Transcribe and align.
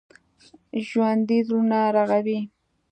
ژوندي 0.87 1.37
زړونه 1.47 1.79
رغوي 1.95 2.39